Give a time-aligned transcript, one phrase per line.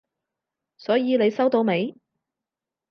[0.77, 1.95] 所以你收到未？